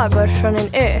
sagor 0.00 0.26
från 0.26 0.56
en 0.56 0.68
ö. 0.72 1.00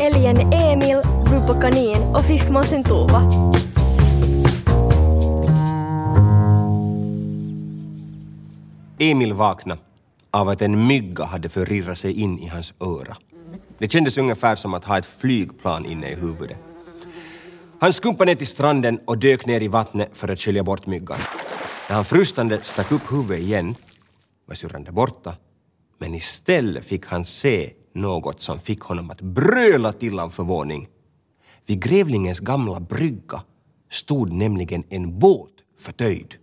Älgen 0.00 0.52
Emil, 0.52 0.96
Rupa 1.26 1.60
Kanin 1.60 2.02
och 2.02 2.24
fiskmåsen 2.24 2.84
Tova. 2.84 3.22
Emil 8.98 9.32
vaknade 9.32 9.80
av 10.30 10.48
att 10.48 10.62
en 10.62 10.86
mygga 10.86 11.24
hade 11.24 11.48
förirrat 11.48 11.98
sig 11.98 12.20
in 12.20 12.38
i 12.38 12.46
hans 12.46 12.74
öra. 12.80 13.16
Det 13.78 13.92
kändes 13.92 14.18
ungefär 14.18 14.56
som 14.56 14.74
att 14.74 14.84
ha 14.84 14.98
ett 14.98 15.06
flygplan 15.06 15.86
inne 15.86 16.08
i 16.08 16.14
huvudet. 16.14 16.58
Han 17.80 17.92
skumpade 17.92 18.30
ner 18.30 18.36
till 18.36 18.46
stranden 18.46 19.00
och 19.04 19.18
dök 19.18 19.46
ner 19.46 19.60
i 19.60 19.68
vattnet 19.68 20.10
för 20.12 20.28
att 20.28 20.40
skölja 20.40 20.62
bort 20.62 20.86
myggan. 20.86 21.18
När 21.88 21.96
han 21.96 22.04
frustande 22.04 22.58
stack 22.62 22.92
upp 22.92 23.12
huvudet 23.12 23.38
igen 23.38 23.74
var 24.46 24.54
syrran 24.54 24.84
där 24.84 24.92
borta, 24.92 25.34
men 26.00 26.14
istället 26.14 26.84
fick 26.84 27.06
han 27.06 27.24
se 27.24 27.72
något 27.94 28.40
som 28.40 28.58
fick 28.58 28.80
honom 28.80 29.10
att 29.10 29.20
bröla 29.20 29.92
till 29.92 30.20
av 30.20 30.28
förvåning. 30.28 30.88
Vid 31.66 31.82
grävlingens 31.82 32.40
gamla 32.40 32.80
brygga 32.80 33.42
stod 33.90 34.32
nämligen 34.32 34.84
en 34.88 35.18
båt 35.18 35.52
förtöjd. 35.78 36.34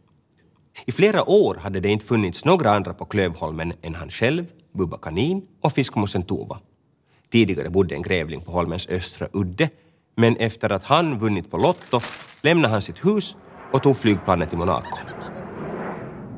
I 0.85 0.91
flera 0.91 1.29
år 1.29 1.55
hade 1.55 1.79
det 1.79 1.89
inte 1.89 2.05
funnits 2.05 2.45
några 2.45 2.71
andra 2.71 2.93
på 2.93 3.05
Klövholmen 3.05 3.73
än 3.81 3.95
han 3.95 4.09
själv, 4.09 4.45
Bubba 4.73 4.97
Kanin 4.97 5.41
och 5.61 5.71
fiskmåsen 5.71 6.23
Tova. 6.23 6.59
Tidigare 7.31 7.69
bodde 7.69 7.95
en 7.95 8.01
grävling 8.01 8.41
på 8.41 8.51
holmens 8.51 8.87
östra 8.87 9.27
udde, 9.33 9.69
men 10.15 10.37
efter 10.37 10.71
att 10.71 10.83
han 10.83 11.19
vunnit 11.19 11.51
på 11.51 11.57
Lotto 11.57 12.01
lämnade 12.41 12.73
han 12.73 12.81
sitt 12.81 13.05
hus 13.05 13.35
och 13.73 13.83
tog 13.83 13.97
flygplanet 13.97 14.49
till 14.49 14.57
Monaco. 14.57 15.16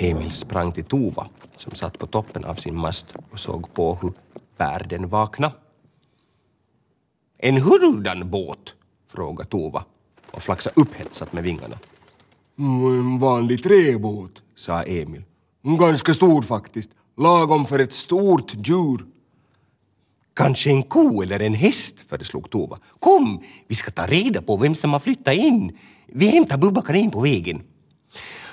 Emil 0.02 0.32
sprang 0.32 0.72
till 0.72 0.84
Tova, 0.84 1.28
som 1.58 1.76
satt 1.76 2.00
på 2.00 2.08
toppen 2.08 2.46
av 2.46 2.56
sin 2.56 2.76
mast 2.76 3.16
och 3.32 3.40
såg 3.40 3.74
på 3.74 3.98
hur 4.02 4.14
världen 4.58 5.10
vaknade. 5.10 5.54
En 7.38 7.58
hurdan 7.58 8.30
båt? 8.30 8.76
frågade 9.08 9.50
Tova 9.50 9.84
och 10.32 10.42
flaxade 10.42 10.82
upphetsat 10.82 11.34
med 11.34 11.44
vingarna. 11.44 11.80
En 12.58 13.20
vanlig 13.20 13.64
träbåt, 13.64 14.42
sa 14.56 14.84
Emil. 14.84 15.24
Ganska 15.64 16.14
stor 16.14 16.42
faktiskt. 16.42 16.90
Lagom 17.18 17.66
för 17.66 17.80
ett 17.80 17.94
stort 17.94 18.54
djur. 18.68 19.06
Kanske 20.34 20.70
en 20.70 20.84
ko 20.84 21.22
eller 21.22 21.40
en 21.40 21.54
häst, 21.54 22.00
föreslog 22.00 22.50
Tova. 22.50 22.80
Kom, 23.00 23.44
vi 23.68 23.76
ska 23.76 23.92
ta 23.92 24.06
reda 24.08 24.42
på 24.42 24.58
vem 24.58 24.76
som 24.76 24.94
har 24.94 25.00
flyttat 25.00 25.36
in. 25.36 25.78
Vi 26.08 26.28
hämtar 26.28 26.58
Bubba 26.58 26.82
kanin 26.82 27.12
på 27.12 27.22
vägen. 27.22 27.62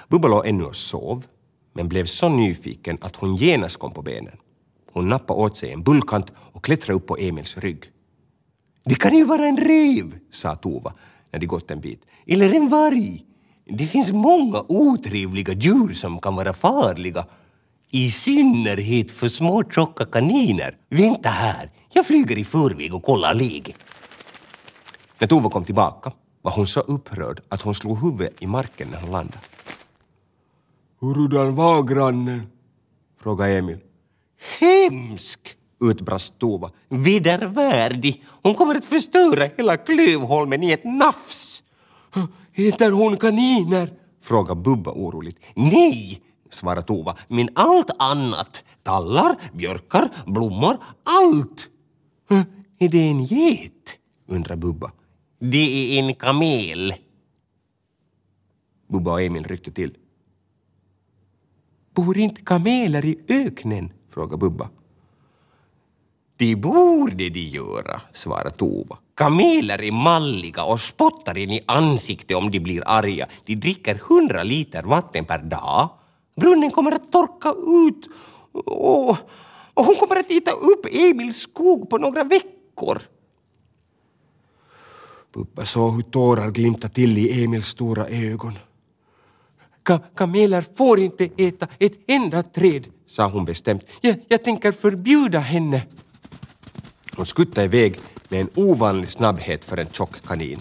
Bubba 0.08 0.28
låg 0.28 0.46
ännu 0.46 0.64
och 0.64 0.76
sov, 0.76 1.26
men 1.76 1.88
blev 1.88 2.04
så 2.04 2.28
nyfiken 2.28 2.98
att 3.00 3.16
hon 3.16 3.36
genast 3.36 3.76
kom 3.76 3.92
på 3.92 4.02
benen. 4.02 4.36
Hon 4.92 5.08
nappade 5.08 5.40
åt 5.40 5.56
sig 5.56 5.72
en 5.72 5.82
bullkant 5.82 6.32
och 6.52 6.64
klättrade 6.64 6.96
upp 6.96 7.06
på 7.06 7.16
Emils 7.16 7.56
rygg. 7.56 7.84
Det 8.84 8.94
kan 8.94 9.16
ju 9.16 9.24
vara 9.24 9.46
en 9.46 9.56
rev, 9.56 10.18
sa 10.30 10.54
Tova 10.54 10.92
när 11.32 11.40
de 11.40 11.46
gått 11.46 11.70
en 11.70 11.80
bit. 11.80 12.02
Eller 12.26 12.54
en 12.54 12.68
varg. 12.68 13.24
Det 13.64 13.86
finns 13.86 14.12
många 14.12 14.64
otrevliga 14.68 15.52
djur 15.52 15.94
som 15.94 16.18
kan 16.18 16.36
vara 16.36 16.52
farliga. 16.52 17.26
I 17.90 18.10
synnerhet 18.10 19.10
för 19.10 19.28
små 19.28 19.64
tjocka 19.70 20.04
kaniner. 20.04 20.76
Vänta 20.90 21.28
här, 21.28 21.70
jag 21.92 22.06
flyger 22.06 22.38
i 22.38 22.44
förväg 22.44 22.94
och 22.94 23.02
kollar 23.02 23.34
läget. 23.34 23.76
När 25.18 25.26
Tova 25.26 25.50
kom 25.50 25.64
tillbaka 25.64 26.12
var 26.42 26.52
hon 26.52 26.66
så 26.66 26.80
upprörd 26.80 27.40
att 27.48 27.62
hon 27.62 27.74
slog 27.74 27.98
huvudet 28.02 28.42
i 28.42 28.46
marken 28.46 28.88
när 28.88 29.00
hon 29.00 29.10
landade. 29.10 29.38
Hurdan 31.00 31.54
var 31.54 31.82
grannen? 31.82 32.42
frågade 33.20 33.52
Emil. 33.52 33.78
Hemsk! 34.60 35.56
utbrast 35.80 36.38
Tova. 36.38 36.70
Vedervärdig! 36.88 38.24
Hon 38.42 38.54
kommer 38.54 38.74
att 38.74 38.84
förstöra 38.84 39.50
hela 39.56 39.76
Klövholmen 39.76 40.62
i 40.62 40.72
ett 40.72 40.84
nafs! 40.84 41.62
Heter 42.52 42.90
hon 42.90 43.16
kaniner? 43.16 43.92
frågade 44.22 44.60
Bubba 44.60 44.90
oroligt. 44.90 45.38
Nej, 45.54 46.22
svarade 46.50 46.82
Tova, 46.82 47.16
men 47.28 47.48
allt 47.54 47.90
annat. 47.98 48.64
Tallar, 48.82 49.36
björkar, 49.52 50.08
blommor, 50.26 50.76
allt! 51.04 51.70
Är 52.78 52.88
det 52.88 53.08
en 53.08 53.24
get? 53.24 53.98
undrade 54.26 54.60
Bubba. 54.60 54.92
Det 55.38 55.98
är 55.98 56.02
en 56.02 56.14
kamel. 56.14 56.94
Bubba 58.88 59.12
och 59.12 59.22
Emil 59.22 59.44
ryckte 59.44 59.72
till. 59.72 59.94
Bor 61.96 62.18
inte 62.18 62.42
kameler 62.42 63.04
i 63.04 63.18
öknen? 63.28 63.92
frågade 64.10 64.36
Bubba. 64.36 64.70
Det 66.36 66.56
borde 66.56 67.28
de 67.28 67.40
göra, 67.40 68.00
svarade 68.12 68.50
Tova. 68.50 68.98
Kameler 69.14 69.82
är 69.82 69.92
malliga 69.92 70.64
och 70.64 70.80
spottar 70.80 71.38
in 71.38 71.50
i 71.50 71.60
ansiktet 71.66 72.36
om 72.36 72.50
de 72.50 72.60
blir 72.60 72.82
arga. 72.86 73.26
De 73.44 73.54
dricker 73.54 73.94
hundra 73.94 74.42
liter 74.42 74.82
vatten 74.82 75.24
per 75.24 75.38
dag. 75.38 75.88
Brunnen 76.40 76.70
kommer 76.70 76.92
att 76.92 77.12
torka 77.12 77.54
ut 77.88 78.08
och, 78.52 79.10
och 79.74 79.84
hon 79.84 79.96
kommer 79.96 80.16
att 80.16 80.30
äta 80.30 80.50
upp 80.50 80.86
Emils 80.90 81.36
skog 81.36 81.90
på 81.90 81.98
några 81.98 82.24
veckor. 82.24 83.02
Bubba 85.32 85.64
såg 85.64 85.94
hur 85.94 86.02
tårar 86.02 86.50
glimtade 86.50 86.94
till 86.94 87.18
i 87.18 87.44
Emils 87.44 87.66
stora 87.66 88.06
ögon. 88.06 88.58
Ka 89.86 89.98
kameler 90.14 90.64
får 90.76 91.00
inte 91.00 91.28
äta 91.36 91.68
ett 91.78 91.98
enda 92.06 92.42
träd, 92.42 92.86
sa 93.06 93.26
hon 93.28 93.44
bestämt. 93.44 93.82
Jag, 94.00 94.16
jag 94.28 94.44
tänker 94.44 94.72
förbjuda 94.72 95.38
henne. 95.38 95.82
Hon 97.16 97.26
skuttade 97.26 97.64
iväg 97.64 98.00
med 98.28 98.40
en 98.40 98.48
ovanlig 98.54 99.10
snabbhet 99.10 99.64
för 99.64 99.76
en 99.76 99.86
tjock 99.86 100.26
kanin. 100.26 100.60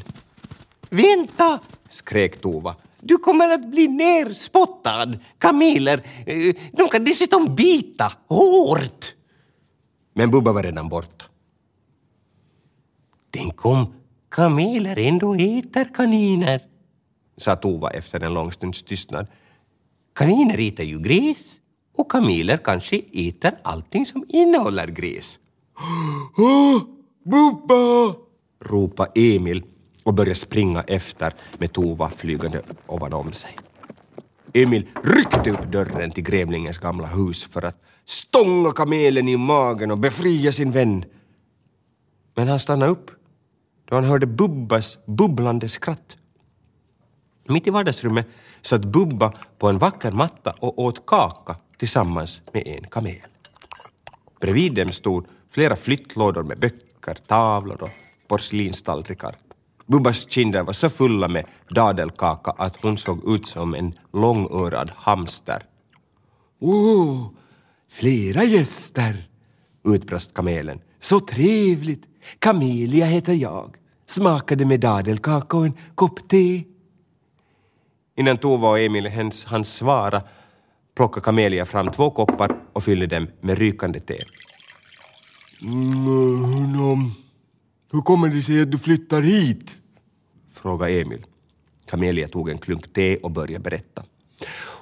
Vänta! 0.89 1.59
skrek 1.89 2.41
Tova. 2.41 2.75
Du 2.99 3.17
kommer 3.17 3.49
att 3.49 3.71
bli 3.71 3.87
nerspottad. 3.87 5.19
Kameler, 5.37 6.03
eh, 6.25 6.55
de 6.73 6.89
kan 6.89 7.03
dessutom 7.03 7.55
bita 7.55 8.11
hårt. 8.27 9.15
Men 10.13 10.31
Bubba 10.31 10.51
var 10.51 10.63
redan 10.63 10.89
borta. 10.89 11.25
Tänk 13.31 13.65
om 13.65 13.93
kameler 14.29 14.99
ändå 14.99 15.33
äter 15.35 15.93
kaniner, 15.93 16.61
sa 17.37 17.55
Tova 17.55 17.89
efter 17.89 18.23
en 18.23 18.33
lång 18.33 18.51
stunds 18.51 18.83
tystnad. 18.83 19.27
Kaniner 20.15 20.67
äter 20.67 20.85
ju 20.85 20.99
gräs 20.99 21.59
och 21.97 22.11
kameler 22.11 22.57
kanske 22.57 23.01
äter 23.13 23.51
allting 23.63 24.05
som 24.05 24.25
innehåller 24.29 24.87
gräs. 24.87 25.39
Oh, 26.37 26.81
Bubba! 27.23 28.15
ropade 28.65 29.11
Emil 29.15 29.63
och 30.03 30.13
började 30.13 30.35
springa 30.35 30.81
efter 30.81 31.33
med 31.57 31.73
Tova 31.73 32.09
flygande 32.09 32.61
ovanom 32.87 33.33
sig. 33.33 33.57
Emil 34.53 34.87
ryckte 35.03 35.51
upp 35.51 35.71
dörren 35.71 36.11
till 36.11 36.23
grävlingens 36.23 36.77
gamla 36.77 37.07
hus 37.07 37.43
för 37.43 37.65
att 37.65 37.81
stånga 38.05 38.71
kamelen 38.71 39.27
i 39.27 39.37
magen 39.37 39.91
och 39.91 39.97
befria 39.97 40.51
sin 40.51 40.71
vän. 40.71 41.05
Men 42.35 42.47
han 42.47 42.59
stannade 42.59 42.91
upp 42.91 43.11
då 43.85 43.95
han 43.95 44.03
hörde 44.03 44.27
Bubbas 44.27 44.97
bubblande 45.05 45.69
skratt. 45.69 46.17
Mitt 47.47 47.67
i 47.67 47.69
vardagsrummet 47.69 48.27
satt 48.61 48.85
Bubba 48.85 49.33
på 49.59 49.69
en 49.69 49.77
vacker 49.77 50.11
matta 50.11 50.51
och 50.59 50.79
åt 50.79 51.05
kaka 51.05 51.55
tillsammans 51.77 52.41
med 52.53 52.67
en 52.67 52.89
kamel. 52.89 53.21
Bredvid 54.41 54.73
dem 54.73 54.91
stod 54.91 55.25
flera 55.51 55.75
flyttlådor 55.75 56.43
med 56.43 56.59
böcker, 56.59 57.13
tavlor 57.27 57.83
och 57.83 57.89
porslinstallrikar. 58.27 59.35
Bubbas 59.87 60.29
kinder 60.29 60.63
var 60.63 60.73
så 60.73 60.89
fulla 60.89 61.27
med 61.27 61.45
dadelkaka 61.69 62.51
att 62.51 62.81
hon 62.81 62.97
såg 62.97 63.35
ut 63.35 63.47
som 63.47 63.75
en 63.75 63.93
långörad 64.13 64.91
hamster. 64.95 65.63
Oh, 66.59 67.29
flera 67.91 68.43
gäster, 68.43 69.29
utbrast 69.83 70.33
kamelen. 70.33 70.81
Så 70.99 71.19
trevligt! 71.19 72.03
Kamelia 72.39 73.05
heter 73.05 73.33
jag. 73.33 73.75
Smakade 74.05 74.65
med 74.65 74.79
dadelkaka 74.79 75.57
och 75.57 75.65
en 75.65 75.73
kopp 75.95 76.29
te. 76.29 76.63
Innan 78.17 78.37
Tova 78.37 78.69
och 78.69 78.79
Emil 78.79 79.05
ens 79.05 79.45
hann 79.45 79.65
svara 79.65 80.21
plockade 80.95 81.23
Kamelia 81.23 81.65
fram 81.65 81.91
två 81.91 82.09
koppar 82.09 82.55
och 82.73 82.83
fyllde 82.83 83.07
dem 83.07 83.27
med 83.41 83.57
rykande 83.57 83.99
te. 83.99 84.19
Mm, 85.61 87.11
hur 87.91 88.01
kommer 88.01 88.29
det 88.29 88.41
sig 88.41 88.61
att 88.61 88.71
du 88.71 88.77
flyttar 88.77 89.21
hit? 89.21 89.77
frågade 90.51 91.01
Emil. 91.01 91.25
Kamelia 91.85 92.27
tog 92.27 92.49
en 92.49 92.57
klunk 92.57 92.93
te 92.93 93.17
och 93.17 93.31
började 93.31 93.63
berätta. 93.63 94.03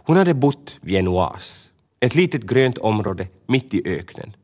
Hon 0.06 0.18
hade 0.18 0.33
bott 0.33 0.77
vid 0.81 0.95
en 0.95 1.07
oas, 1.07 1.71
ett 2.00 2.15
litet 2.15 2.44
grönt 2.44 2.77
område 2.77 3.27
mitt 3.47 3.74
i 3.74 3.81
öknen. 3.85 4.35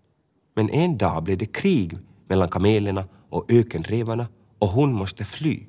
Men 0.56 0.70
en 0.70 0.98
dag 0.98 1.24
blev 1.24 1.38
det 1.38 1.46
krig 1.46 1.98
mellan 2.28 2.50
kamelerna 2.50 3.06
och 3.30 3.46
ökenrevarna 3.52 4.28
och 4.60 4.68
hon 4.68 4.94
måste 4.94 5.26
fly. 5.26 5.66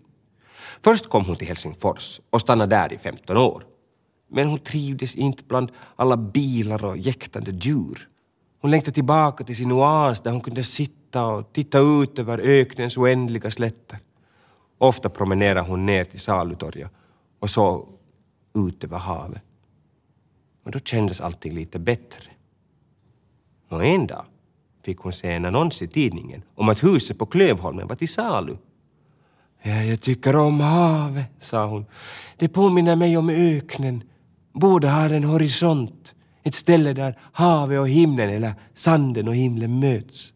Först 0.82 1.08
kom 1.08 1.24
hon 1.24 1.36
till 1.36 1.48
Helsingfors 1.48 2.20
och 2.30 2.40
stannade 2.40 2.76
där 2.76 2.92
i 2.92 2.98
15 2.98 3.36
år. 3.36 3.64
Men 4.30 4.48
hon 4.48 4.58
trivdes 4.58 5.16
inte 5.16 5.44
bland 5.44 5.72
alla 5.96 6.16
bilar 6.16 6.84
och 6.84 6.96
jäktande 6.96 7.50
djur. 7.50 8.08
Hon 8.60 8.70
längtade 8.70 8.94
tillbaka 8.94 9.44
till 9.44 9.56
sin 9.56 9.72
oas 9.72 10.20
där 10.20 10.30
hon 10.30 10.40
kunde 10.40 10.64
sitta 10.64 11.26
och 11.26 11.52
titta 11.52 11.78
ut 11.78 12.18
över 12.18 12.38
öknens 12.38 12.96
oändliga 12.96 13.50
slätter. 13.50 13.98
Ofta 14.78 15.08
promenerade 15.08 15.60
hon 15.68 15.86
ner 15.86 16.04
till 16.04 16.20
Salutorget 16.20 16.90
och 17.40 17.50
såg 17.50 17.88
ut 18.54 18.84
över 18.84 18.98
havet. 18.98 19.42
Och 20.64 20.70
då 20.70 20.78
kändes 20.78 21.20
allting 21.20 21.54
lite 21.54 21.78
bättre. 21.78 22.30
Och 23.68 23.84
en 23.84 24.06
dag 24.06 24.24
fick 24.84 24.98
hon 24.98 25.12
se 25.12 25.32
en 25.32 25.44
annons 25.44 25.82
i 25.82 25.88
tidningen 25.88 26.42
om 26.54 26.68
att 26.68 26.84
huset 26.84 27.18
på 27.18 27.26
Klövholmen 27.26 27.86
var 27.86 27.96
till 27.96 28.08
salu. 28.08 28.56
Ja, 29.62 29.82
jag 29.82 30.00
tycker 30.00 30.36
om 30.36 30.60
havet, 30.60 31.26
sa 31.38 31.66
hon. 31.66 31.86
Det 32.36 32.48
påminner 32.48 32.96
mig 32.96 33.16
om 33.16 33.30
öknen. 33.30 34.02
Båda 34.52 34.88
har 34.88 35.10
en 35.10 35.24
horisont, 35.24 36.14
ett 36.42 36.54
ställe 36.54 36.92
där 36.92 37.18
havet 37.32 37.80
och 37.80 37.88
himlen 37.88 38.30
eller 38.30 38.54
sanden 38.74 39.28
och 39.28 39.34
himlen 39.34 39.78
möts. 39.78 40.32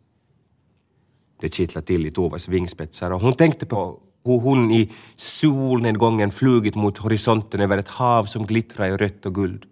Det 1.41 1.55
kittlade 1.55 1.87
till 1.87 2.07
i 2.07 2.11
Tovas 2.11 2.49
vingspetsar 2.49 3.11
och 3.11 3.21
hon 3.21 3.33
tänkte 3.33 3.67
på 3.67 4.01
hur 4.25 4.41
hon 4.41 4.73
i 4.73 4.93
solnedgången 5.17 6.31
flugit 6.31 6.75
mot 6.75 6.99
horisonten 6.99 7.61
över 7.61 7.79
ett 7.79 7.89
hav 7.89 8.25
som 8.25 8.47
glittrar 8.47 8.87
i 8.87 8.97
rött 8.97 9.27
och 9.27 9.35
guld. 9.35 9.65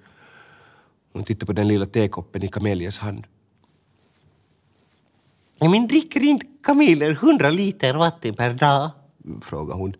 Hon 1.12 1.24
tittade 1.24 1.46
på 1.46 1.52
den 1.52 1.68
lilla 1.68 1.86
tekoppen 1.86 2.42
i 2.42 2.48
Kamelias 2.48 2.98
hand. 2.98 3.26
Men 5.60 5.88
dricker 5.88 6.22
inte 6.22 6.46
kameler 6.62 7.14
hundra 7.14 7.50
liter 7.50 7.94
vatten 7.94 8.34
per 8.34 8.54
dag? 8.54 8.90
Frågade 9.42 9.78
hon. 9.78 9.94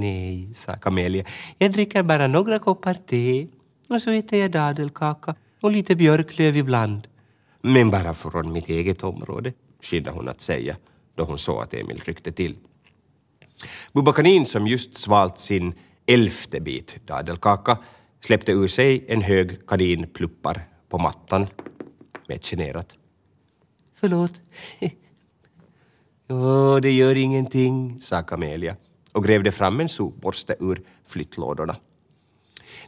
Nej, 0.00 0.54
sa 0.54 0.76
Kamelia. 0.76 1.24
Jag 1.58 1.72
dricker 1.72 2.02
bara 2.02 2.26
några 2.26 2.58
koppar 2.58 2.94
te 2.94 3.48
och 3.88 4.02
så 4.02 4.10
äter 4.10 4.38
jag 4.38 4.50
dadelkaka 4.50 5.34
och 5.60 5.72
lite 5.72 5.96
björklöv 5.96 6.56
ibland. 6.56 7.08
Men 7.60 7.90
bara 7.90 8.14
från 8.14 8.52
mitt 8.52 8.68
eget 8.68 9.02
område, 9.02 9.52
skyndade 9.80 10.16
hon 10.16 10.28
att 10.28 10.40
säga 10.40 10.76
då 11.14 11.24
hon 11.24 11.38
såg 11.38 11.62
att 11.62 11.74
Emil 11.74 12.00
ryckte 12.04 12.32
till. 12.32 12.56
Bubba 13.92 14.12
Kanin 14.12 14.46
som 14.46 14.66
just 14.66 14.96
svalt 14.96 15.40
sin 15.40 15.74
elfte 16.06 16.60
bit 16.60 17.00
dadelkaka 17.06 17.78
släppte 18.20 18.52
ur 18.52 18.68
sig 18.68 19.04
en 19.08 19.22
hög 19.22 19.66
kaninpluppar 19.66 20.62
på 20.88 20.98
mattan 20.98 21.46
med 22.28 22.36
ett 22.36 22.44
generat. 22.44 22.94
Förlåt. 23.94 24.40
Åh, 26.32 26.80
det 26.80 26.90
gör 26.90 27.16
ingenting, 27.16 28.00
sa 28.00 28.22
Kamelia 28.22 28.76
och 29.12 29.24
grävde 29.24 29.52
fram 29.52 29.80
en 29.80 29.88
sopborste 29.88 30.56
ur 30.60 30.82
flyttlådorna. 31.06 31.76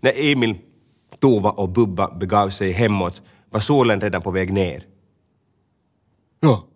När 0.01 0.13
Emil, 0.17 0.59
Tova 1.21 1.51
och 1.51 1.69
Bubba 1.69 2.15
begav 2.15 2.51
sig 2.51 2.73
hemåt 2.73 3.23
var 3.51 3.61
solen 3.61 4.01
redan 4.01 4.23
på 4.23 4.31
väg 4.31 4.53
ner. 4.53 4.87
Ja, 6.41 6.67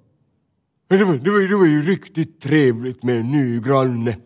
det 0.88 1.04
var, 1.04 1.16
det 1.16 1.30
var, 1.30 1.48
det 1.48 1.56
var 1.56 1.66
ju 1.66 1.82
riktigt 1.82 2.40
trevligt 2.40 3.02
med 3.02 3.20
en 3.20 3.30
ny 3.30 3.60
granne, 3.60 4.16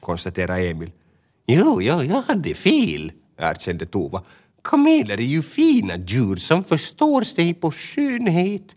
konstaterade 0.00 0.68
Emil. 0.68 0.92
Jo, 1.46 1.82
jo, 1.82 2.02
jag 2.02 2.22
hade 2.22 2.54
fel, 2.54 3.12
erkände 3.36 3.86
Tova. 3.86 4.22
Kameler 4.64 5.18
är 5.20 5.22
ju 5.22 5.42
fina 5.42 5.96
djur 5.96 6.36
som 6.36 6.64
förstår 6.64 7.22
sig 7.22 7.54
på 7.54 7.70
skönhet. 7.72 8.76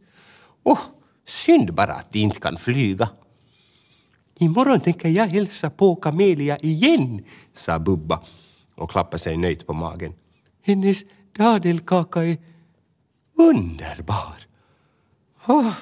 Och 0.64 0.80
synd 1.46 1.74
bara 1.74 1.94
att 1.94 2.12
de 2.12 2.20
inte 2.20 2.40
kan 2.40 2.58
flyga. 2.58 3.10
Imorgon 4.40 4.80
tänker 4.80 5.10
jag 5.10 5.28
hälsa 5.28 5.70
på 5.70 5.96
Kamelia 5.96 6.58
igen, 6.58 7.24
sa 7.54 7.80
Bubba 7.80 8.24
och 8.76 8.90
klappade 8.90 9.20
sig 9.20 9.38
nöjt 9.38 9.68
på 9.68 9.74
magen. 9.74 10.14
Hennes 10.62 11.04
dadelkaka 11.38 12.24
är 12.24 12.38
underbar. 13.38 14.36
Oh. 15.48 15.74